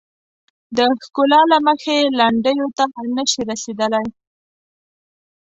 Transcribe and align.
د 0.77 0.79
ښکلا 1.03 1.41
له 1.51 1.57
مخې 1.67 1.97
لنډیو 2.19 2.67
ته 2.77 2.83
نه 3.17 3.23
شي 3.31 3.41
رسیدلای. 3.51 4.07